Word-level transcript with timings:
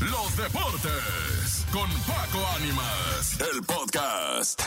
los 0.00 0.36
deportes 0.36 1.66
con 1.72 1.88
Paco 2.06 2.46
Ánimas, 2.56 3.38
el 3.52 3.62
podcast. 3.62 4.62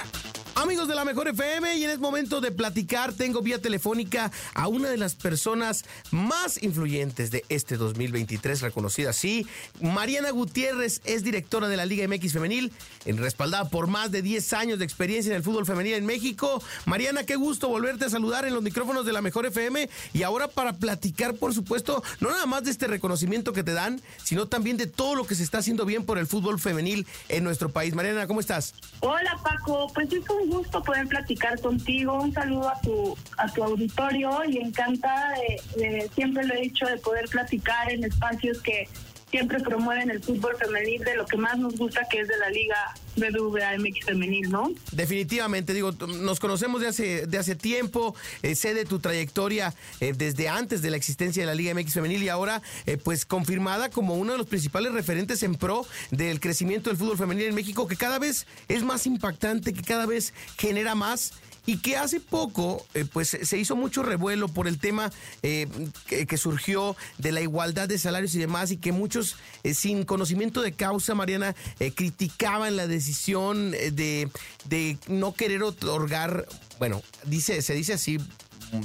Amigos 0.56 0.88
de 0.88 0.94
la 0.94 1.04
Mejor 1.04 1.28
FM, 1.28 1.75
y 1.78 1.83
en 1.83 1.90
el 1.90 2.00
momento 2.00 2.40
de 2.40 2.52
platicar, 2.52 3.11
tengo 3.13 3.42
vía 3.42 3.59
telefónica 3.59 4.32
a 4.54 4.67
una 4.67 4.88
de 4.90 4.98
las 4.98 5.16
personas 5.16 5.83
más 6.11 6.61
influyentes 6.61 7.32
de 7.32 7.43
este 7.50 7.75
2023, 7.75 8.61
reconocida 8.61 9.09
así. 9.09 9.48
Mariana 9.82 10.30
Gutiérrez 10.30 11.02
es 11.05 11.23
directora 11.23 11.68
de 11.70 11.77
la 11.77 11.88
Liga 11.88 12.07
MX 12.07 12.34
Femenil, 12.34 12.71
respaldada 13.05 13.68
por 13.70 13.88
más 13.88 14.11
de 14.11 14.21
10 14.21 14.54
años 14.54 14.79
de 14.79 14.86
experiencia 14.86 15.31
en 15.31 15.38
el 15.38 15.43
fútbol 15.43 15.65
femenil 15.65 15.95
en 15.95 16.05
México. 16.05 16.61
Mariana, 16.86 17.25
qué 17.25 17.36
gusto 17.36 17.68
volverte 17.68 18.05
a 18.05 18.09
saludar 18.09 18.45
en 18.45 18.54
los 18.54 18.61
micrófonos 18.61 19.07
de 19.07 19.13
la 19.13 19.23
Mejor 19.23 19.47
FM 19.47 19.89
y 20.13 20.21
ahora 20.21 20.47
para 20.47 20.73
platicar, 20.73 21.34
por 21.34 21.55
supuesto, 21.55 22.04
no 22.20 22.29
nada 22.29 22.45
más 22.45 22.63
de 22.63 22.71
este 22.71 22.86
reconocimiento 22.86 23.54
que 23.54 23.63
te 23.63 23.73
dan, 23.73 24.02
sino 24.23 24.47
también 24.47 24.77
de 24.77 24.86
todo 24.86 25.15
lo 25.15 25.23
que 25.26 25.36
se 25.36 25.44
está 25.44 25.60
haciendo 25.60 25.86
bien 25.86 26.05
por 26.05 26.18
el 26.18 26.28
fútbol 26.28 26.60
femenil 26.60 27.07
en 27.29 27.43
nuestro 27.43 27.70
país. 27.70 27.93
Mariana, 27.93 28.28
¿cómo 28.28 28.39
estás? 28.39 28.74
Hola 29.00 29.38
Paco, 29.43 29.92
pues 29.93 30.11
es 30.11 30.30
un 30.30 30.50
gusto 30.50 30.82
poder 30.84 31.07
platicar 31.07 31.60
contigo. 31.60 32.21
Un 32.21 32.34
saludo 32.34 32.70
a 32.70 32.80
tu 32.81 33.17
a 33.38 33.52
tu 33.52 33.63
auditorio 33.63 34.44
y 34.47 34.57
encantada 34.57 35.33
de, 35.75 36.09
siempre 36.16 36.45
lo 36.45 36.53
he 36.55 36.61
dicho 36.61 36.85
de 36.85 36.97
poder 36.97 37.25
platicar 37.30 37.91
en 37.91 38.03
espacios 38.03 38.61
que 38.61 38.88
siempre 39.30 39.59
promueven 39.59 40.11
el 40.11 40.23
fútbol 40.23 40.55
femenil 40.57 41.03
de 41.03 41.16
lo 41.16 41.25
que 41.25 41.38
más 41.38 41.58
nos 41.58 41.75
gusta 41.75 42.08
que 42.09 42.19
es 42.19 42.27
de 42.27 42.38
la 42.38 42.49
liga 42.49 42.94
BBVA 43.16 43.77
MX 43.77 44.05
femenil, 44.05 44.49
¿no? 44.49 44.72
Definitivamente, 44.91 45.73
digo, 45.73 45.91
nos 45.91 46.40
conocemos 46.40 46.81
de 46.81 46.88
hace 46.88 47.27
de 47.27 47.38
hace 47.38 47.55
tiempo, 47.55 48.16
eh, 48.41 48.55
sé 48.55 48.73
de 48.73 48.86
tu 48.86 48.99
trayectoria 48.99 49.73
eh, 49.99 50.13
desde 50.16 50.49
antes 50.49 50.81
de 50.81 50.91
la 50.91 50.98
existencia 50.98 51.44
de 51.44 51.48
la 51.48 51.55
Liga 51.55 51.73
MX 51.73 51.94
femenil 51.94 52.23
y 52.23 52.30
ahora 52.30 52.62
eh, 52.86 52.98
pues 52.98 53.26
confirmada 53.26 53.89
como 53.89 54.16
uno 54.16 54.34
de 54.34 54.38
los 54.38 54.48
principales 54.48 54.94
referentes 54.94 55.44
en 55.44 55.55
pro 55.55 55.86
del 56.12 56.39
crecimiento 56.39 56.89
del 56.89 56.98
fútbol 56.98 57.17
femenil 57.17 57.48
en 57.48 57.55
México 57.55 57.88
que 57.88 57.95
cada 57.95 58.20
vez 58.20 58.48
es 58.67 58.84
más 58.84 59.05
impactante, 59.05 59.73
que 59.73 59.81
cada 59.81 60.05
vez 60.05 60.33
genera 60.58 60.95
más 60.95 61.33
y 61.66 61.78
que 61.78 61.97
hace 61.97 62.19
poco 62.19 62.86
eh, 62.94 63.06
pues 63.11 63.38
se 63.42 63.58
hizo 63.58 63.75
mucho 63.75 64.03
revuelo 64.03 64.47
por 64.47 64.67
el 64.67 64.80
tema 64.80 65.11
eh, 65.42 65.67
que, 66.08 66.38
surgió 66.38 66.95
de 67.17 67.31
la 67.31 67.42
igualdad 67.42 67.88
de 67.88 67.97
salarios 67.97 68.36
y 68.36 68.39
demás 68.39 68.72
y 68.72 68.78
que 68.78 68.92
muchos 68.92 69.38
eh, 69.64 69.73
sin 69.73 70.03
conocimiento 70.03 70.61
de 70.61 70.73
causa 70.73 71.16
Mariana 71.16 71.55
criticaban 71.95 72.75
la 72.75 72.88
decisión 72.88 73.72
de, 73.72 74.30
de 74.66 74.97
no 75.08 75.33
querer 75.33 75.64
otorgar 75.64 76.45
bueno 76.80 77.02
dice 77.25 77.61
se 77.61 77.73
dice 77.73 77.94
así 77.94 78.20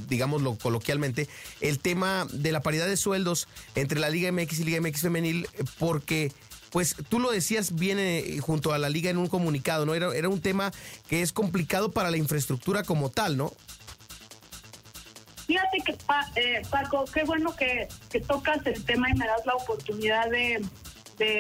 digámoslo 0.09 0.57
coloquialmente, 0.57 1.29
el 1.61 1.79
tema 1.79 2.27
de 2.31 2.53
la 2.53 2.61
paridad 2.61 2.87
de 2.87 2.97
sueldos 2.97 3.49
entre 3.75 3.99
la 3.99 4.11
Liga 4.11 4.31
MX 4.31 4.61
y 4.61 4.65
Liga 4.65 4.81
MX 4.81 5.01
femenil, 5.01 5.49
porque 5.79 6.33
pues 6.71 6.97
tú 7.09 7.19
lo 7.19 7.31
decías 7.31 7.75
viene 7.75 8.39
junto 8.41 8.73
a 8.73 8.79
la 8.79 8.89
liga 8.89 9.11
en 9.11 9.19
un 9.19 9.29
comunicado, 9.29 9.87
¿no? 9.87 9.95
Era, 9.95 10.15
era 10.15 10.29
un 10.29 10.41
tema 10.41 10.73
que 11.09 11.23
es 11.23 11.33
complicado 11.33 11.91
para 11.91 12.11
la 12.11 12.17
infraestructura 12.17 12.83
como 12.83 13.11
tal, 13.11 13.37
¿no? 13.37 13.53
Fíjate 15.49 15.79
que, 15.81 15.97
eh, 16.37 16.63
Paco, 16.69 17.07
qué 17.07 17.25
bueno 17.25 17.57
que, 17.57 17.89
tocas 18.27 18.59
el 18.67 18.85
tema 18.85 19.09
y 19.09 19.15
me 19.15 19.27
das 19.27 19.47
la 19.47 19.55
oportunidad 19.55 20.29
de, 20.29 20.63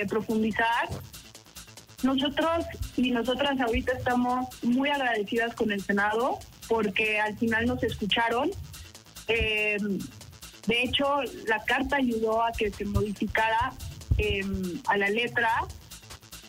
profundizar. 0.09 0.89
Nosotros 2.03 2.65
y 2.97 3.11
nosotras 3.11 3.61
ahorita 3.61 3.93
estamos 3.93 4.49
muy 4.63 4.89
agradecidas 4.89 5.55
con 5.55 5.71
el 5.71 5.85
Senado 5.85 6.39
porque 6.69 7.21
al 7.21 7.37
final 7.37 7.67
nos 7.67 7.83
escucharon. 7.83 8.51
Eh, 9.29 9.77
de 10.67 10.83
hecho, 10.83 11.21
la 11.47 11.63
carta 11.65 11.97
ayudó 11.97 12.43
a 12.43 12.53
que 12.53 12.71
se 12.73 12.87
modificara 12.87 13.73
Em, 14.19 14.81
a 14.89 14.97
la 14.97 15.09
letra 15.11 15.49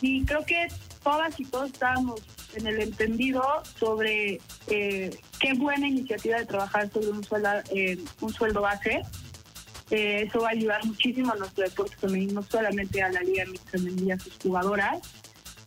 y 0.00 0.24
creo 0.24 0.44
que 0.44 0.66
todas 1.04 1.38
y 1.38 1.44
todos 1.44 1.70
estábamos 1.70 2.20
en 2.54 2.66
el 2.66 2.80
entendido 2.80 3.44
sobre 3.78 4.40
eh, 4.66 5.16
qué 5.38 5.54
buena 5.54 5.86
iniciativa 5.86 6.38
de 6.38 6.46
trabajar 6.46 6.90
sobre 6.90 7.10
un 7.10 7.22
sueldo, 7.22 7.50
eh, 7.72 7.96
un 8.20 8.32
sueldo 8.32 8.62
base. 8.62 9.02
Eh, 9.92 10.24
eso 10.26 10.40
va 10.40 10.48
a 10.48 10.50
ayudar 10.50 10.84
muchísimo 10.84 11.32
a 11.32 11.36
nuestro 11.36 11.62
deporte 11.62 11.94
femenino, 11.96 12.40
no 12.40 12.42
solamente 12.42 13.04
a 13.04 13.08
la 13.08 13.20
Liga 13.20 13.44
Femenina 13.66 14.02
y 14.02 14.10
a 14.10 14.18
sus 14.18 14.36
jugadoras. 14.42 14.98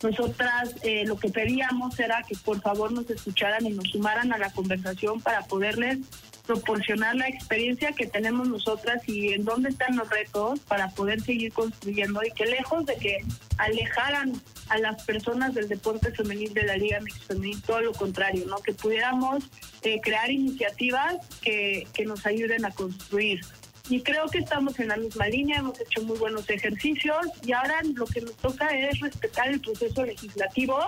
Nosotras 0.02 0.74
lo 1.06 1.16
que 1.16 1.30
pedíamos 1.30 1.98
era 1.98 2.22
que 2.28 2.36
por 2.36 2.60
favor 2.60 2.92
nos 2.92 3.08
escucharan 3.08 3.64
y 3.64 3.70
nos 3.70 3.88
sumaran 3.88 4.34
a 4.34 4.36
la 4.36 4.50
conversación 4.50 5.22
para 5.22 5.40
poderles 5.42 6.00
proporcionar 6.46 7.14
la 7.16 7.28
experiencia 7.28 7.92
que 7.92 8.06
tenemos 8.06 8.48
nosotras 8.48 9.02
y 9.08 9.32
en 9.32 9.44
dónde 9.44 9.70
están 9.70 9.96
los 9.96 10.08
retos 10.10 10.60
para 10.60 10.88
poder 10.90 11.20
seguir 11.22 11.52
construyendo 11.52 12.22
y 12.22 12.30
que 12.32 12.44
lejos 12.44 12.84
de 12.86 12.96
que 12.96 13.18
alejaran 13.58 14.32
a 14.68 14.78
las 14.78 15.02
personas 15.04 15.54
del 15.54 15.68
deporte 15.68 16.12
femenil 16.12 16.52
de 16.52 16.64
la 16.64 16.76
Liga 16.76 17.00
Mix 17.00 17.24
Femenil, 17.24 17.62
todo 17.62 17.80
lo 17.80 17.92
contrario, 17.92 18.46
¿no? 18.46 18.56
Que 18.58 18.72
pudiéramos 18.72 19.44
eh, 19.82 20.00
crear 20.02 20.30
iniciativas 20.30 21.16
que, 21.40 21.86
que 21.94 22.04
nos 22.04 22.26
ayuden 22.26 22.64
a 22.64 22.70
construir. 22.70 23.40
Y 23.88 24.00
creo 24.00 24.26
que 24.28 24.38
estamos 24.38 24.78
en 24.80 24.88
la 24.88 24.96
misma 24.96 25.26
línea, 25.28 25.58
hemos 25.58 25.78
hecho 25.78 26.02
muy 26.02 26.18
buenos 26.18 26.48
ejercicios 26.48 27.26
y 27.42 27.52
ahora 27.52 27.82
lo 27.94 28.06
que 28.06 28.22
nos 28.22 28.34
toca 28.36 28.68
es 28.68 28.98
respetar 29.00 29.48
el 29.48 29.60
proceso 29.60 30.04
legislativo 30.04 30.78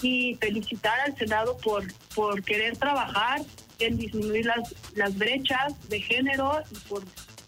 y 0.00 0.34
felicitar 0.36 0.98
al 1.00 1.16
Senado 1.16 1.58
por, 1.58 1.84
por 2.14 2.42
querer 2.42 2.78
trabajar 2.78 3.42
en 3.80 3.98
disminuir 3.98 4.46
las, 4.46 4.74
las 4.94 5.16
brechas 5.16 5.74
de 5.88 6.00
género 6.00 6.62
y 6.70 6.78
por, 6.88 7.02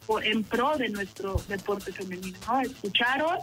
por 0.06 0.24
en 0.24 0.42
pro 0.42 0.76
de 0.76 0.88
nuestro 0.88 1.40
deporte 1.48 1.92
femenino. 1.92 2.38
Escucharon 2.62 3.38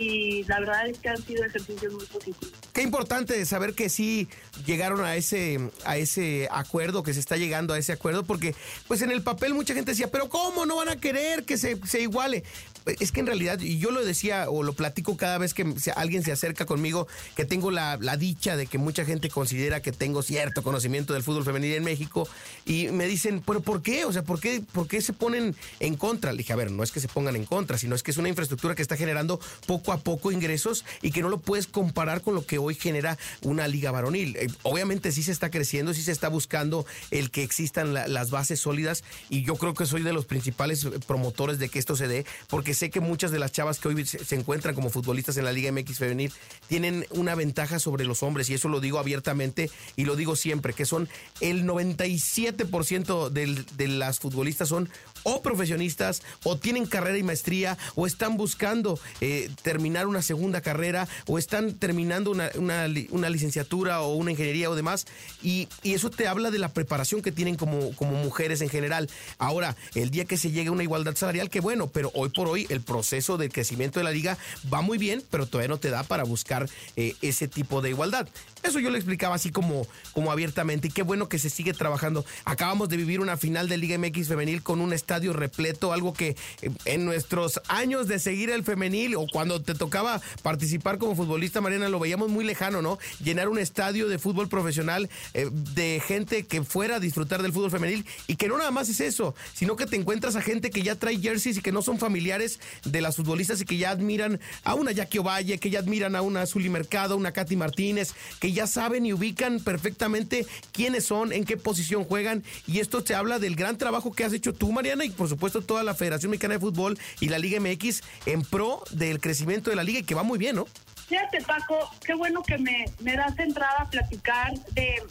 y 0.00 0.44
la 0.44 0.60
verdad 0.60 0.88
es 0.88 0.98
que 0.98 1.10
han 1.10 1.22
sido 1.22 1.44
ejercicios 1.44 1.92
muy 1.92 2.06
positivos. 2.06 2.52
Qué 2.72 2.82
importante 2.82 3.44
saber 3.44 3.74
que 3.74 3.90
sí 3.90 4.28
llegaron 4.64 5.04
a 5.04 5.16
ese, 5.16 5.70
a 5.84 5.98
ese 5.98 6.48
acuerdo, 6.50 7.02
que 7.02 7.12
se 7.12 7.20
está 7.20 7.36
llegando 7.36 7.74
a 7.74 7.78
ese 7.78 7.92
acuerdo, 7.92 8.24
porque 8.24 8.54
pues 8.88 9.02
en 9.02 9.10
el 9.10 9.22
papel 9.22 9.52
mucha 9.52 9.74
gente 9.74 9.90
decía, 9.90 10.10
pero 10.10 10.30
¿cómo 10.30 10.64
no 10.64 10.76
van 10.76 10.88
a 10.88 10.96
querer 10.96 11.44
que 11.44 11.58
se, 11.58 11.76
se 11.86 12.00
iguale? 12.00 12.44
Es 12.86 13.12
que 13.12 13.20
en 13.20 13.26
realidad, 13.26 13.60
y 13.60 13.78
yo 13.78 13.90
lo 13.90 14.04
decía 14.04 14.48
o 14.48 14.62
lo 14.62 14.72
platico 14.72 15.16
cada 15.16 15.38
vez 15.38 15.54
que 15.54 15.74
alguien 15.96 16.22
se 16.22 16.32
acerca 16.32 16.66
conmigo, 16.66 17.06
que 17.36 17.44
tengo 17.44 17.70
la, 17.70 17.98
dicha 18.16 18.56
de 18.56 18.66
que 18.66 18.78
mucha 18.78 19.04
gente 19.04 19.28
considera 19.30 19.80
que 19.80 19.92
tengo 19.92 20.22
cierto 20.22 20.62
conocimiento 20.62 21.14
del 21.14 21.22
fútbol 21.22 21.44
femenil 21.44 21.74
en 21.74 21.84
México, 21.84 22.28
y 22.66 22.88
me 22.88 23.06
dicen, 23.06 23.42
pero 23.44 23.60
¿por 23.60 23.82
qué? 23.82 24.04
O 24.04 24.12
sea, 24.12 24.22
¿por 24.22 24.40
qué, 24.40 24.62
¿por 24.72 24.88
qué 24.88 25.00
se 25.00 25.12
ponen 25.12 25.54
en 25.78 25.96
contra? 25.96 26.32
Le 26.32 26.38
dije, 26.38 26.52
a 26.52 26.56
ver, 26.56 26.70
no 26.70 26.82
es 26.82 26.92
que 26.92 27.00
se 27.00 27.08
pongan 27.08 27.36
en 27.36 27.46
contra, 27.46 27.78
sino 27.78 27.94
es 27.94 28.02
que 28.02 28.10
es 28.10 28.16
una 28.16 28.28
infraestructura 28.28 28.74
que 28.74 28.82
está 28.82 28.96
generando 28.96 29.40
poco 29.66 29.92
a 29.92 29.98
poco 29.98 30.32
ingresos 30.32 30.84
y 31.02 31.12
que 31.12 31.22
no 31.22 31.28
lo 31.28 31.38
puedes 31.38 31.66
comparar 31.66 32.20
con 32.20 32.34
lo 32.34 32.44
que 32.44 32.58
hoy 32.58 32.74
genera 32.74 33.16
una 33.42 33.68
liga 33.68 33.90
varonil. 33.90 34.36
Eh, 34.36 34.48
obviamente 34.62 35.12
sí 35.12 35.22
se 35.22 35.32
está 35.32 35.50
creciendo, 35.50 35.94
sí 35.94 36.02
se 36.02 36.12
está 36.12 36.28
buscando 36.28 36.86
el 37.10 37.30
que 37.30 37.42
existan 37.42 37.94
las 37.94 38.30
bases 38.30 38.60
sólidas, 38.60 39.04
y 39.28 39.42
yo 39.42 39.56
creo 39.56 39.74
que 39.74 39.86
soy 39.86 40.02
de 40.02 40.12
los 40.12 40.26
principales 40.26 40.86
promotores 41.06 41.58
de 41.58 41.68
que 41.68 41.78
esto 41.78 41.96
se 41.96 42.08
dé, 42.08 42.26
porque 42.48 42.74
sé 42.80 42.88
que 42.88 43.00
muchas 43.00 43.30
de 43.30 43.38
las 43.38 43.52
chavas 43.52 43.78
que 43.78 43.88
hoy 43.88 44.06
se, 44.06 44.34
encuentran 44.34 44.74
como 44.74 44.88
futbolistas 44.88 45.36
en 45.36 45.44
la 45.44 45.52
Liga 45.52 45.70
MX 45.70 45.98
Femenil 45.98 46.32
tienen 46.66 47.06
una 47.10 47.34
ventaja 47.34 47.78
sobre 47.78 48.06
los 48.06 48.22
hombres 48.22 48.48
y 48.48 48.54
eso 48.54 48.70
lo 48.70 48.80
digo 48.80 48.98
abiertamente 48.98 49.70
y 49.96 50.06
lo 50.06 50.16
digo 50.16 50.34
siempre, 50.34 50.72
que 50.72 50.86
son 50.86 51.06
el 51.42 51.66
97% 51.66 53.28
de 53.28 53.88
las 53.88 54.18
futbolistas 54.18 54.68
son 54.68 54.88
o 55.22 55.42
profesionistas 55.42 56.22
o 56.42 56.56
tienen 56.56 56.86
carrera 56.86 57.18
y 57.18 57.22
maestría 57.22 57.78
o 57.94 58.06
están 58.06 58.36
buscando 58.36 58.98
eh, 59.20 59.50
terminar 59.62 60.06
una 60.06 60.22
segunda 60.22 60.60
carrera 60.60 61.08
o 61.26 61.38
están 61.38 61.74
terminando 61.74 62.30
una, 62.30 62.50
una, 62.58 63.28
licenciatura 63.30 64.02
o 64.02 64.14
una 64.14 64.32
ingeniería 64.32 64.70
o 64.70 64.74
demás 64.74 65.06
y, 65.42 65.68
y, 65.82 65.94
eso 65.94 66.10
te 66.10 66.26
habla 66.26 66.50
de 66.50 66.58
la 66.58 66.72
preparación 66.72 67.22
que 67.22 67.32
tienen 67.32 67.56
como, 67.56 67.94
como 67.96 68.12
mujeres 68.12 68.60
en 68.60 68.68
general. 68.68 69.08
Ahora, 69.38 69.76
el 69.94 70.10
día 70.10 70.24
que 70.24 70.36
se 70.36 70.50
llegue 70.50 70.68
a 70.68 70.72
una 70.72 70.82
igualdad 70.82 71.14
salarial, 71.16 71.50
qué 71.50 71.60
bueno, 71.60 71.88
pero 71.88 72.10
hoy 72.14 72.30
por 72.30 72.48
hoy 72.48 72.66
el 72.70 72.80
proceso 72.80 73.36
de 73.36 73.48
crecimiento 73.50 74.00
de 74.00 74.04
la 74.04 74.10
liga 74.10 74.38
va 74.72 74.80
muy 74.80 74.98
bien, 74.98 75.22
pero 75.30 75.46
todavía 75.46 75.68
no 75.68 75.78
te 75.78 75.90
da 75.90 76.02
para 76.02 76.24
buscar 76.24 76.68
eh, 76.96 77.14
ese 77.22 77.48
tipo 77.48 77.82
de 77.82 77.90
igualdad. 77.90 78.28
Eso 78.62 78.78
yo 78.78 78.90
le 78.90 78.98
explicaba 78.98 79.34
así 79.34 79.50
como, 79.50 79.86
como 80.12 80.30
abiertamente 80.30 80.88
y 80.88 80.90
qué 80.90 81.02
bueno 81.02 81.28
que 81.28 81.38
se 81.38 81.50
sigue 81.50 81.72
trabajando. 81.72 82.24
Acabamos 82.44 82.88
de 82.88 82.96
vivir 82.96 83.20
una 83.20 83.36
final 83.36 83.68
de 83.68 83.78
Liga 83.78 83.98
MX 83.98 84.28
femenil 84.28 84.62
con 84.62 84.80
un 84.80 84.92
estadio 85.10 85.32
repleto, 85.32 85.92
algo 85.92 86.12
que 86.14 86.36
eh, 86.62 86.70
en 86.84 87.04
nuestros 87.04 87.60
años 87.66 88.06
de 88.06 88.20
seguir 88.20 88.48
el 88.50 88.62
femenil 88.62 89.16
o 89.16 89.26
cuando 89.26 89.60
te 89.60 89.74
tocaba 89.74 90.20
participar 90.42 90.98
como 90.98 91.16
futbolista, 91.16 91.60
Mariana, 91.60 91.88
lo 91.88 91.98
veíamos 91.98 92.28
muy 92.28 92.44
lejano, 92.44 92.80
¿no? 92.80 92.96
Llenar 93.20 93.48
un 93.48 93.58
estadio 93.58 94.08
de 94.08 94.20
fútbol 94.20 94.48
profesional 94.48 95.10
eh, 95.34 95.48
de 95.50 96.00
gente 96.06 96.44
que 96.44 96.62
fuera 96.62 96.96
a 96.96 97.00
disfrutar 97.00 97.42
del 97.42 97.52
fútbol 97.52 97.72
femenil 97.72 98.06
y 98.28 98.36
que 98.36 98.46
no 98.46 98.56
nada 98.56 98.70
más 98.70 98.88
es 98.88 99.00
eso, 99.00 99.34
sino 99.52 99.74
que 99.74 99.86
te 99.86 99.96
encuentras 99.96 100.36
a 100.36 100.42
gente 100.42 100.70
que 100.70 100.82
ya 100.82 100.94
trae 100.94 101.18
jerseys 101.18 101.56
y 101.56 101.60
que 101.60 101.72
no 101.72 101.82
son 101.82 101.98
familiares 101.98 102.60
de 102.84 103.00
las 103.00 103.16
futbolistas 103.16 103.60
y 103.60 103.64
que 103.64 103.78
ya 103.78 103.90
admiran 103.90 104.38
a 104.62 104.74
una 104.74 104.92
Jackie 104.92 105.18
Ovalle, 105.18 105.58
que 105.58 105.70
ya 105.70 105.80
admiran 105.80 106.14
a 106.14 106.22
una 106.22 106.46
Zully 106.46 106.68
Mercado, 106.68 107.16
una 107.16 107.32
Katy 107.32 107.56
Martínez, 107.56 108.14
que 108.38 108.52
ya 108.52 108.68
saben 108.68 109.06
y 109.06 109.12
ubican 109.12 109.58
perfectamente 109.58 110.46
quiénes 110.70 111.04
son, 111.04 111.32
en 111.32 111.44
qué 111.44 111.56
posición 111.56 112.04
juegan. 112.04 112.44
Y 112.68 112.78
esto 112.78 113.02
te 113.02 113.16
habla 113.16 113.40
del 113.40 113.56
gran 113.56 113.76
trabajo 113.76 114.12
que 114.12 114.22
has 114.22 114.32
hecho 114.32 114.52
tú, 114.52 114.70
Mariana 114.70 114.99
Mexicana 115.00 115.04
y 115.04 115.10
por 115.10 115.28
supuesto 115.28 115.62
toda 115.62 115.82
la 115.82 115.94
Federación 115.94 116.30
Mexicana 116.30 116.54
de 116.54 116.60
Fútbol 116.60 116.98
y 117.20 117.28
la 117.28 117.38
Liga 117.38 117.60
MX 117.60 118.02
en 118.26 118.42
pro 118.42 118.82
del 118.90 119.20
crecimiento 119.20 119.70
de 119.70 119.76
la 119.76 119.82
liga 119.82 120.00
y 120.00 120.02
que 120.02 120.14
va 120.14 120.22
muy 120.22 120.38
bien, 120.38 120.56
¿no? 120.56 120.66
Fíjate, 121.08 121.40
Paco, 121.42 121.90
qué 122.04 122.14
bueno 122.14 122.42
que 122.42 122.56
me, 122.58 122.84
me 123.00 123.16
das 123.16 123.38
entrada 123.38 123.80
a 123.80 123.90
platicar 123.90 124.54
de... 124.72 125.02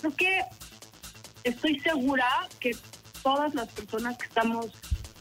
Creo 0.00 0.14
que 0.14 0.40
estoy 1.44 1.80
segura 1.80 2.26
que 2.60 2.76
todas 3.22 3.54
las 3.54 3.68
personas 3.68 4.18
que 4.18 4.26
estamos 4.26 4.66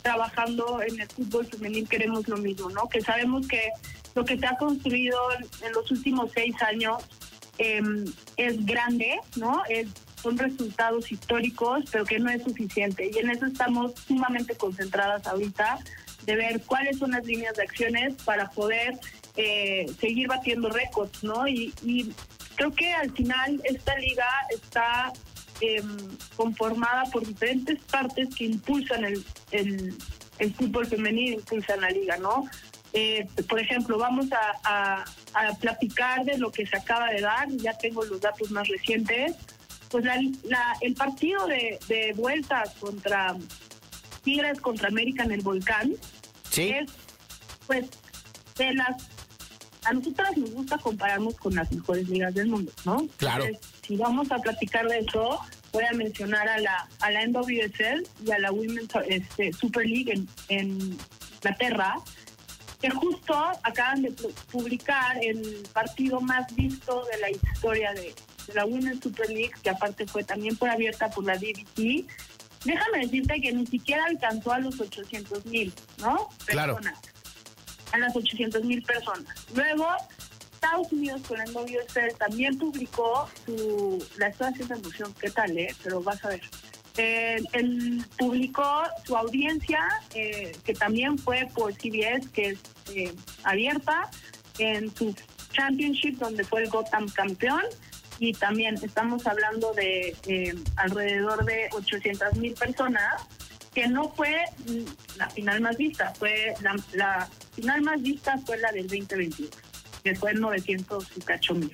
trabajando 0.01 0.81
en 0.81 1.00
el 1.00 1.07
fútbol 1.07 1.45
femenil 1.45 1.88
queremos 1.88 2.27
lo 2.27 2.38
mismo, 2.38 2.69
¿no? 2.69 2.89
Que 2.89 3.01
sabemos 3.01 3.47
que 3.47 3.69
lo 4.15 4.25
que 4.25 4.38
se 4.38 4.45
ha 4.45 4.57
construido 4.57 5.17
en 5.61 5.71
los 5.71 5.89
últimos 5.91 6.31
seis 6.33 6.61
años 6.61 7.01
em, 7.57 8.03
es 8.35 8.65
grande, 8.65 9.17
¿no? 9.38 9.63
Es, 9.69 9.88
son 10.24 10.38
resultados 10.38 11.12
históricos, 11.12 11.84
pero 11.92 12.06
que 12.06 12.18
no 12.18 12.30
es 12.31 12.42
suficiente. 12.44 13.12
Y 13.14 13.20
en 13.20 13.30
eso 13.30 13.46
estamos 13.46 13.92
sumamente 14.08 14.56
concentradas 14.56 15.28
ahorita, 15.28 15.80
de 16.25 16.36
ver 16.38 16.62
cuáles 16.66 16.98
son 16.98 17.12
las 17.12 17.25
líneas 17.25 17.56
de 17.56 17.64
acciones 17.64 18.16
para 18.24 18.50
poder 18.50 18.98
eh, 19.36 19.86
seguir 20.00 20.30
batiendo 20.30 20.70
récords, 20.70 21.24
¿no? 21.24 21.48
Y, 21.48 21.74
creo 22.56 22.72
que 22.72 22.94
al 22.94 23.12
final 23.12 23.60
esta 23.64 23.98
liga 23.98 24.28
está 24.52 25.12
em, 25.60 25.98
conformada 26.36 27.04
por 27.12 27.25
diferentes 27.25 27.80
partes 27.86 28.30
que 28.36 28.46
impulsan 28.46 29.04
el, 29.04 29.25
el, 29.52 30.54
fútbol 30.54 30.86
femenino, 30.86 31.38
impulsan 31.38 31.81
la 31.81 31.90
liga, 31.90 32.16
¿no? 32.18 32.46
Eh, 32.94 33.28
por 33.50 33.60
ejemplo, 33.60 33.98
vamos 33.98 34.28
a, 34.31 35.04
platicar 35.60 36.24
de 36.25 36.38
lo 36.38 36.52
que 36.52 36.68
se 36.68 36.78
acaba 36.78 37.10
de 37.10 37.22
dar, 37.22 37.50
ya 37.50 37.74
tengo 37.74 38.06
los 38.06 38.22
datos 38.22 38.52
más 38.52 38.68
recientes. 38.68 39.36
Pues 39.94 40.06
la, 40.06 40.19
la, 40.45 40.75
el 40.81 40.95
partido 40.95 41.45
de, 41.45 41.78
de 41.88 42.13
vuelta 42.16 42.63
contra 42.80 43.36
Tigres 44.24 44.60
contra 44.60 44.88
América 44.88 45.24
en 45.24 45.31
el 45.34 45.42
Volcán 45.42 45.94
Sí. 46.50 46.69
es, 46.69 46.90
pues, 47.68 47.86
de 48.57 48.74
las. 48.74 49.07
A 49.86 49.94
nosotras 49.94 50.36
nos 50.36 50.50
gusta 50.51 50.78
compararnos 50.80 51.36
con 51.36 51.54
las 51.54 51.72
mejores 51.72 52.10
ligas 52.10 52.34
del 52.34 52.48
mundo, 52.48 52.72
¿no? 52.86 53.06
Claro. 53.18 53.45
Entonces, 53.45 53.69
si 53.86 53.95
vamos 53.98 54.31
a 54.31 54.40
platicar 54.40 54.88
de 54.88 55.00
eso, 55.00 55.40
voy 55.72 55.84
a 55.84 55.94
mencionar 55.94 56.48
a 56.48 56.57
la, 56.57 56.88
a 57.01 57.12
la 57.12 57.28
NWSL 57.28 58.04
y 58.25 58.31
a 58.31 58.39
la 58.39 58.51
Women's 58.51 58.89
este, 59.07 59.54
Super 59.54 59.86
League 59.86 60.12
en, 60.12 60.28
en 60.50 60.98
Inglaterra, 61.36 61.98
que 62.81 62.89
justo 62.89 63.36
acaban 63.62 64.01
de 64.01 64.10
pu- 64.16 64.34
publicar 64.51 65.24
el 65.24 65.63
partido 65.72 66.19
más 66.19 66.54
visto 66.56 67.04
de 67.13 67.19
la 67.19 67.30
historia 67.30 67.94
de 67.94 68.16
la 68.54 68.66
Women's 68.66 69.01
Super 69.01 69.30
League, 69.30 69.54
que 69.62 69.69
aparte 69.69 70.06
fue 70.06 70.24
también 70.24 70.56
por 70.56 70.69
abierta 70.69 71.10
por 71.10 71.24
la 71.25 71.36
BBC. 71.36 72.06
Déjame 72.66 73.00
decirte 73.00 73.42
que 73.42 73.51
ni 73.51 73.66
siquiera 73.68 74.06
alcanzó 74.06 74.54
a 74.54 74.60
los 74.60 74.80
800 74.80 75.45
mil, 75.45 75.74
¿no? 75.98 76.30
Claro. 76.45 76.75
Personas. 76.75 77.00
A 77.92 77.98
las 77.98 78.16
800 78.16 78.63
mil 78.63 78.81
personas. 78.84 79.48
Luego, 79.54 79.88
Estados 80.54 80.92
Unidos 80.92 81.22
con 81.28 81.42
el 81.42 81.51
NWSL 81.51 82.18
también 82.18 82.57
publicó 82.57 83.30
su... 83.45 84.04
La 84.18 84.28
estoy 84.28 84.48
haciendo 84.48 84.75
en 84.75 84.80
emoción, 84.80 85.13
¿qué 85.19 85.30
tal, 85.30 85.57
eh? 85.57 85.75
Pero 85.84 86.01
vas 86.01 86.24
a 86.24 86.30
ver. 86.30 86.42
Eh, 86.98 87.42
él 87.54 88.06
publicó 88.18 88.84
su 89.06 89.18
audiencia, 89.18 89.80
eh, 90.13 90.56
que 90.63 90.74
también 90.74 91.18
fue 91.18 91.48
por 91.54 91.74
CBS, 91.74 92.30
que 92.31 92.50
es 92.50 92.60
eh, 92.94 93.13
abierta, 93.44 94.10
en 94.60 94.94
su 94.96 95.13
Championship, 95.51 96.18
donde 96.18 96.44
fue 96.44 96.63
el 96.63 96.69
Gotham 96.69 97.10
campeón. 97.10 97.63
Y 98.24 98.31
también 98.31 98.75
estamos 98.81 99.28
hablando 99.28 99.74
de 99.74 100.16
eh, 100.28 100.56
alrededor 100.78 101.44
de 101.44 101.68
800 101.74 102.38
mil 102.38 102.54
personas, 102.54 103.22
que 103.74 103.86
no 103.90 104.14
fue 104.14 104.46
la 105.18 105.30
final 105.30 105.60
más 105.60 105.75
vista, 105.75 106.14
fue 106.18 106.54
la, 106.62 106.74
la 106.94 107.28
final 107.54 107.81
más 107.81 108.02
vista 108.02 108.38
fue 108.46 108.58
la 108.60 108.72
del 108.72 108.88
2021, 108.88 109.50
que 110.06 110.16
fue 110.16 110.34
900 110.36 111.06
y 111.18 111.20
cacho 111.20 111.54
mil. 111.54 111.74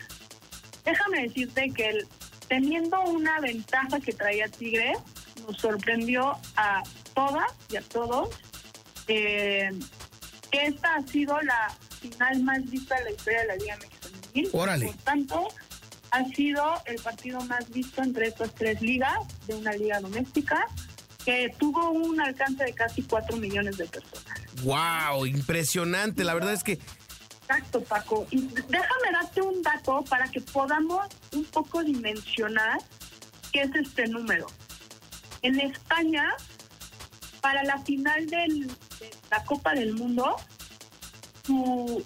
Déjame 0.84 1.22
decirte 1.28 1.70
que 1.70 1.90
el- 1.90 2.08
teniendo 2.48 3.00
una 3.02 3.40
ventaja 3.42 4.00
que 4.00 4.12
traía 4.14 4.48
Tigre, 4.48 4.94
nos 5.48 5.56
sorprendió 5.58 6.36
a 6.56 6.82
todas 7.14 7.52
y 7.70 7.76
a 7.76 7.82
todos 7.84 8.30
eh, 9.08 9.70
que 10.50 10.64
esta 10.66 10.96
ha 10.96 11.04
sido 11.06 11.40
la 11.42 11.78
final 12.02 12.42
más 12.42 12.68
vista 12.72 12.96
de 12.98 13.04
la 13.04 13.12
historia 13.12 13.42
de 13.42 13.48
la 13.50 13.56
Liga 13.58 13.78
Mexicana. 13.78 14.50
Órale. 14.54 14.86
Por 14.88 14.96
tanto, 14.98 15.48
ha 16.12 16.24
sido 16.26 16.64
el 16.86 17.02
partido 17.02 17.40
más 17.42 17.70
visto 17.70 18.02
entre 18.02 18.28
estas 18.28 18.54
tres 18.56 18.82
ligas 18.82 19.18
de 19.48 19.56
una 19.56 19.74
liga 19.74 20.00
doméstica 20.00 20.66
que 21.26 21.54
tuvo 21.60 21.92
un 21.92 22.20
alcance 22.22 22.64
de 22.64 22.74
casi 22.74 23.04
4 23.04 23.38
millones 23.38 23.78
de 23.78 23.86
personas. 23.86 24.40
Wow, 24.64 25.26
impresionante. 25.26 26.24
La 26.24 26.34
verdad 26.34 26.54
es 26.54 26.64
que 26.64 26.80
Exacto, 27.52 27.82
Paco. 27.84 28.28
Y 28.30 28.42
déjame 28.48 29.12
darte 29.12 29.42
un 29.42 29.62
dato 29.64 30.04
para 30.08 30.28
que 30.30 30.40
podamos 30.40 31.08
un 31.34 31.44
poco 31.46 31.84
dimensionar 31.84 32.78
qué 33.52 33.62
es 33.62 33.74
este 33.74 34.08
número. 34.08 34.46
En 35.42 35.60
España, 35.60 36.26
para 37.42 37.64
la 37.64 37.80
final 37.80 38.28
del- 38.28 38.68
de 38.68 39.10
la 39.32 39.44
Copa 39.46 39.74
del 39.74 39.94
Mundo, 39.94 40.36
su, 41.44 42.04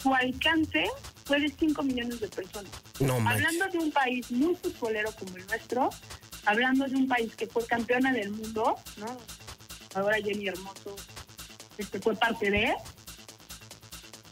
su 0.00 0.14
alcance 0.14 0.84
fue 1.28 1.38
de 1.40 1.48
5 1.50 1.82
millones 1.82 2.20
de 2.20 2.28
personas. 2.28 2.72
no. 3.00 3.14
Hablando 3.28 3.66
de 3.70 3.78
un 3.78 3.92
país 3.92 4.30
muy 4.30 4.56
futbolero 4.56 5.12
como 5.12 5.36
el 5.36 5.46
nuestro, 5.46 5.90
hablando 6.46 6.86
de 6.86 6.96
un 6.96 7.06
país 7.06 7.36
que 7.36 7.46
fue 7.46 7.64
campeona 7.66 8.12
del 8.12 8.30
mundo, 8.30 8.74
¿no? 8.96 9.16
Ahora 9.94 10.16
Jenny 10.16 10.48
Hermoso 10.48 10.96
este, 11.76 12.00
fue 12.00 12.14
parte 12.16 12.50
de, 12.50 12.74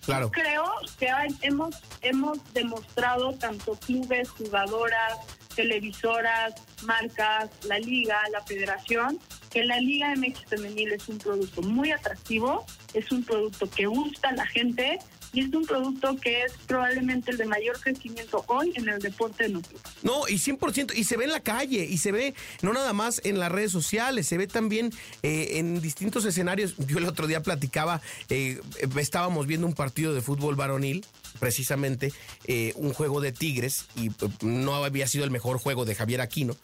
Claro. 0.04 0.30
creo 0.30 0.64
que 0.98 1.08
hay- 1.10 1.36
hemos 1.42 1.74
hemos 2.02 2.38
demostrado 2.54 3.32
tanto 3.34 3.72
clubes, 3.86 4.30
jugadoras, 4.30 5.18
televisoras, 5.56 6.54
marcas, 6.82 7.50
la 7.64 7.78
liga, 7.78 8.20
la 8.30 8.42
federación, 8.44 9.18
que 9.50 9.64
la 9.64 9.78
Liga 9.80 10.12
MX 10.14 10.44
femenil 10.48 10.92
es 10.92 11.08
un 11.08 11.18
producto 11.18 11.62
muy 11.62 11.90
atractivo, 11.90 12.64
es 12.94 13.10
un 13.10 13.24
producto 13.24 13.68
que 13.70 13.86
gusta 13.86 14.28
a 14.28 14.32
la 14.32 14.46
gente 14.46 14.98
y 15.32 15.40
es 15.40 15.52
un 15.52 15.64
producto 15.66 16.16
que 16.16 16.42
es 16.42 16.52
probablemente 16.66 17.30
el 17.30 17.38
de 17.38 17.46
mayor 17.46 17.78
crecimiento 17.80 18.44
hoy 18.48 18.72
en 18.74 18.88
el 18.88 19.00
deporte 19.00 19.48
de. 19.48 19.60
No, 20.02 20.28
y 20.28 20.34
100%, 20.34 20.92
y 20.94 21.04
se 21.04 21.16
ve 21.16 21.24
en 21.24 21.32
la 21.32 21.40
calle, 21.40 21.84
y 21.84 21.98
se 21.98 22.12
ve 22.12 22.34
no 22.62 22.72
nada 22.72 22.92
más 22.92 23.20
en 23.24 23.38
las 23.38 23.52
redes 23.52 23.72
sociales, 23.72 24.26
se 24.26 24.38
ve 24.38 24.46
también 24.46 24.92
eh, 25.22 25.58
en 25.58 25.80
distintos 25.80 26.24
escenarios. 26.24 26.74
Yo 26.78 26.98
el 26.98 27.06
otro 27.06 27.26
día 27.26 27.42
platicaba, 27.42 28.00
eh, 28.28 28.60
estábamos 28.98 29.46
viendo 29.46 29.66
un 29.66 29.74
partido 29.74 30.14
de 30.14 30.20
fútbol 30.20 30.56
varonil, 30.56 31.04
precisamente, 31.38 32.12
eh, 32.44 32.72
un 32.76 32.92
juego 32.92 33.20
de 33.20 33.32
Tigres, 33.32 33.86
y 33.96 34.08
eh, 34.08 34.12
no 34.42 34.74
había 34.74 35.06
sido 35.06 35.24
el 35.24 35.30
mejor 35.30 35.58
juego 35.58 35.84
de 35.84 35.94
Javier 35.94 36.20
Aquino, 36.20 36.56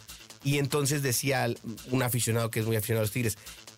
y 0.45 0.59
entonces 0.59 1.03
decía 1.03 1.49
un 1.91 2.03
aficionado 2.03 2.51
que 2.51 2.61
es 2.61 2.67
muy 2.67 2.77
aficionado 2.77 3.03
a 3.03 3.05
los 3.05 3.13
Tigres, 3.13 3.37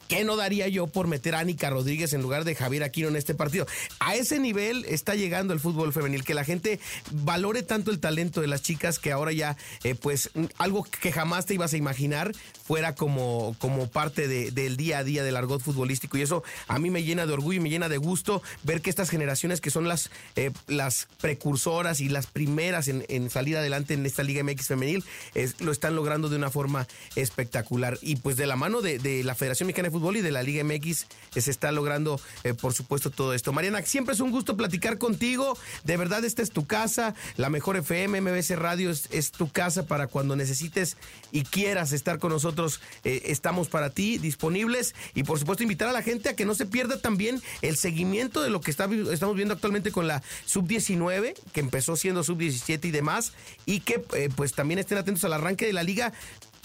¿Qué 0.09 0.25
no 0.25 0.37
daría 0.37 0.69
yo 0.69 0.87
por 0.87 1.07
meter 1.07 1.35
a 1.35 1.41
Anika 1.41 1.71
Rodríguez 1.71 2.13
en 2.13 2.23
lugar 2.23 2.45
de 2.45 2.55
Javier 2.55 2.83
Aquino 2.85 3.09
en 3.09 3.17
este 3.17 3.35
partido? 3.35 3.67
A 4.01 4.15
ese 4.15 4.39
nivel 4.39 4.85
está 4.89 5.15
llegando 5.15 5.53
el 5.55 5.61
fútbol 5.61 5.93
femenil, 5.93 6.25
que 6.25 6.35
la 6.35 6.45
gente 6.45 6.79
valore 7.11 7.63
tanto 7.63 7.91
el 7.91 8.01
talento 8.01 8.41
de 8.41 8.47
las 8.47 8.63
chicas 8.63 8.99
que 8.99 9.13
ahora 9.13 9.33
ya, 9.33 9.57
eh, 9.83 9.95
pues, 9.95 10.31
algo 10.59 10.85
que 10.85 11.11
jamás 11.13 11.47
te 11.47 11.55
ibas 11.55 11.73
a 11.73 11.77
imaginar 11.77 12.33
fuera 12.67 12.95
como, 12.95 13.57
como 13.59 13.89
parte 13.89 14.29
de- 14.29 14.51
del 14.51 14.77
día 14.77 14.99
a 14.99 15.05
día 15.05 15.23
del 15.23 15.37
argot 15.37 15.61
futbolístico. 15.63 16.17
Y 16.17 16.23
eso 16.23 16.43
a 16.69 16.79
mí 16.79 16.91
me 16.91 17.03
llena 17.03 17.27
de 17.27 17.33
orgullo 17.33 17.59
y 17.59 17.63
me 17.63 17.71
llena 17.71 17.89
de 17.89 17.99
gusto 17.99 18.43
ver 18.63 18.81
que 18.83 18.91
estas 18.91 19.11
generaciones 19.11 19.61
que 19.61 19.71
son 19.71 19.87
las, 19.89 20.11
eh, 20.37 20.51
las 20.67 21.09
precursoras 21.21 22.01
y 22.01 22.09
las 22.09 22.27
primeras 22.27 22.89
en, 22.89 23.05
en 23.09 23.31
salir 23.31 23.57
adelante 23.57 23.95
en 23.95 24.07
esta 24.07 24.23
Liga 24.23 24.43
MX 24.45 24.67
femenil, 24.69 25.05
es- 25.35 25.61
lo 25.61 25.73
están 25.73 25.95
logrando 25.97 26.29
de 26.29 26.37
una 26.37 26.51
forma 26.51 26.87
espectacular. 27.17 27.99
Y 28.03 28.17
pues 28.17 28.37
de 28.37 28.47
la 28.47 28.57
mano 28.57 28.81
de, 28.83 28.99
de 28.99 29.25
la 29.25 29.35
Federación 29.35 29.67
Mexicana 29.67 29.89
de 29.89 29.94
Fútbol 29.95 30.17
y 30.17 30.23
de 30.23 30.33
la 30.33 30.43
Liga 30.43 30.65
MX 30.65 31.07
eh, 31.35 31.41
se 31.41 31.51
está 31.51 31.71
logrando, 31.71 32.21
eh, 32.43 32.53
por 32.53 32.75
supuesto, 32.75 33.11
todo 33.11 33.33
esto. 33.33 33.53
Mariana, 33.53 33.81
siempre 33.83 34.15
es 34.15 34.21
un 34.21 34.33
gusto 34.33 34.57
platicar 34.57 34.99
contigo. 34.99 35.57
De 35.85 35.97
verdad, 35.97 36.25
esta 36.25 36.43
es 36.43 36.51
tu 36.51 36.67
casa. 36.67 37.15
La 37.37 37.49
mejor 37.49 37.77
FM, 37.77 38.21
MBC 38.21 38.57
Radio 38.57 38.91
es, 38.91 39.09
es 39.13 39.31
tu 39.31 39.51
casa 39.51 39.87
para 39.87 40.09
cuando 40.09 40.35
necesites 40.35 40.97
y 41.31 41.45
quieras 41.45 41.93
estar 41.93 42.19
con 42.19 42.33
nosotros. 42.33 42.81
eh, 43.05 43.23
estamos 43.27 43.69
para 43.69 43.91
ti, 43.91 44.19
disponibles. 44.19 44.97
Y 45.15 45.23
por 45.23 45.39
supuesto, 45.39 45.63
invitar 45.63 45.89
a 45.89 45.93
la 45.93 46.03
gente 46.03 46.29
a 46.29 46.35
que 46.35 46.45
no 46.45 46.57
se 46.57 46.67
pierda 46.67 47.01
también 47.01 47.41
el 47.63 47.77
seguimiento 47.77 48.43
de 48.43 48.51
lo 48.51 48.61
que 48.61 48.73
está, 48.73 48.89
estamos 49.13 49.37
viendo 49.37 49.55
actualmente 49.55 49.93
con 49.93 50.09
la 50.09 50.23
Sub-19, 50.47 51.35
que 51.53 51.61
empezó 51.61 51.95
siendo 51.95 52.25
Sub-17 52.25 52.85
y 52.87 52.91
demás. 52.91 53.33
Y 53.65 53.81
que 53.81 54.01
pues 54.35 54.55
también 54.55 54.81
estén 54.81 54.99
atentos 54.99 55.25
al 55.25 55.35
arranque 55.35 55.67
de 55.67 55.73
la 55.73 55.85
liga. 55.85 56.13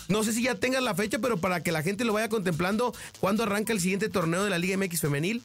No 0.10 0.24
sé 0.24 0.34
si 0.34 0.44
ya 0.44 0.56
tengan 0.56 0.84
la 0.84 0.96
fecha, 0.96 1.20
pero 1.20 1.38
para 1.38 1.62
que 1.62 1.72
la 1.72 1.84
gente 1.84 2.04
lo 2.04 2.14
vaya 2.14 2.30
contemplando, 2.30 2.94
¿cuándo 3.20 3.44
arranca 3.44 3.74
el 3.74 3.80
siguiente 3.80 4.10
torneo 4.10 4.44
de 4.44 4.50
la 4.50 4.58
Liga 4.58 4.76
MX 4.76 5.02
femenil? 5.02 5.44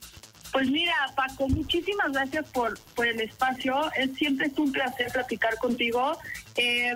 Pues 0.53 0.71
mira, 0.71 0.95
Paco, 1.15 1.49
muchísimas 1.49 2.13
gracias 2.13 2.49
por, 2.51 2.79
por 2.95 3.07
el 3.07 3.21
espacio. 3.21 3.91
Es 3.97 4.15
siempre 4.15 4.51
un 4.57 4.73
placer 4.73 5.09
platicar 5.13 5.59
contigo. 5.59 6.17
Eh, 6.57 6.95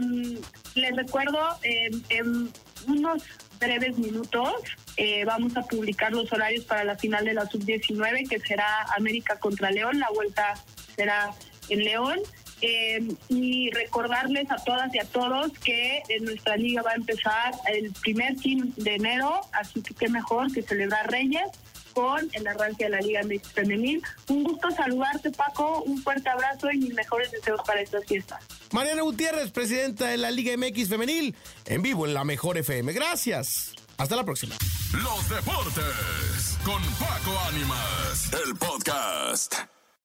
les 0.74 0.96
recuerdo, 0.96 1.38
eh, 1.62 1.90
en 2.08 2.50
unos 2.86 3.22
breves 3.60 3.98
minutos 3.98 4.50
eh, 4.96 5.24
vamos 5.24 5.56
a 5.56 5.62
publicar 5.62 6.12
los 6.12 6.32
horarios 6.32 6.64
para 6.64 6.84
la 6.84 6.96
final 6.96 7.24
de 7.24 7.34
la 7.34 7.46
sub-19, 7.46 8.28
que 8.28 8.38
será 8.40 8.86
América 8.96 9.38
contra 9.38 9.70
León. 9.70 9.98
La 9.98 10.08
vuelta 10.10 10.54
será 10.96 11.32
en 11.68 11.80
León. 11.80 12.18
Eh, 12.60 13.06
y 13.28 13.70
recordarles 13.70 14.50
a 14.50 14.56
todas 14.56 14.92
y 14.94 14.98
a 14.98 15.04
todos 15.04 15.52
que 15.58 16.02
en 16.08 16.24
nuestra 16.24 16.56
liga 16.56 16.82
va 16.82 16.90
a 16.90 16.96
empezar 16.96 17.54
el 17.72 17.92
primer 17.92 18.36
fin 18.36 18.72
de 18.76 18.96
enero, 18.96 19.40
así 19.52 19.80
que 19.80 19.94
qué 19.94 20.08
mejor 20.08 20.52
que 20.52 20.62
celebrar 20.62 21.10
Reyes 21.10 21.48
con 21.94 22.28
el 22.32 22.46
arranque 22.46 22.84
de 22.84 22.90
la 22.90 23.00
Liga 23.00 23.22
MX 23.24 23.52
Femenil. 23.52 24.02
Un 24.28 24.44
gusto 24.44 24.70
saludarte, 24.70 25.30
Paco, 25.30 25.82
un 25.82 26.00
fuerte 26.02 26.28
abrazo 26.28 26.70
y 26.70 26.78
mis 26.78 26.94
mejores 26.94 27.30
deseos 27.32 27.60
para 27.66 27.80
estas 27.80 28.04
fiestas. 28.04 28.40
Mariana 28.72 29.02
Gutiérrez, 29.02 29.50
presidenta 29.50 30.06
de 30.06 30.16
la 30.16 30.30
Liga 30.30 30.56
MX 30.56 30.88
Femenil, 30.88 31.34
en 31.64 31.82
vivo 31.82 32.06
en 32.06 32.14
la 32.14 32.24
Mejor 32.24 32.58
FM. 32.58 32.92
Gracias. 32.92 33.74
Hasta 33.96 34.14
la 34.14 34.24
próxima. 34.24 34.54
Los 34.92 35.28
deportes 35.28 36.58
con 36.64 36.80
Paco 36.94 37.36
Ánimas, 37.48 38.30
el 38.46 38.54
podcast. 38.56 39.77